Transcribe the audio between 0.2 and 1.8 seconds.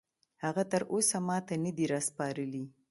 هغه تراوسه ماته نه